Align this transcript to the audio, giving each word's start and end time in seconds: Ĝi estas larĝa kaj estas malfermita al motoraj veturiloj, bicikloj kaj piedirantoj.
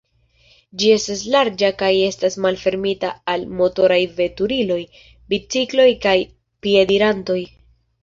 Ĝi 0.83 0.87
estas 0.93 1.21
larĝa 1.35 1.69
kaj 1.81 1.89
estas 2.07 2.39
malfermita 2.47 3.13
al 3.35 3.47
motoraj 3.61 4.01
veturiloj, 4.23 4.81
bicikloj 5.35 5.91
kaj 6.11 6.19
piedirantoj. 6.67 7.43